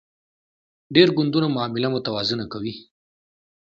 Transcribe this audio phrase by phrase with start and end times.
[0.95, 2.73] ډیر ګوندونه معامله متوازنه کوي